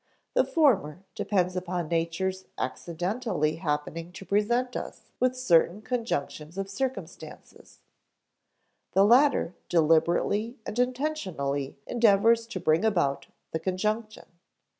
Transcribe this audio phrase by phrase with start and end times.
[0.33, 7.81] The former depends upon nature's accidentally happening to present us with certain conjunctions of circumstances;
[8.93, 14.25] the latter deliberately and intentionally endeavors to bring about the conjunction.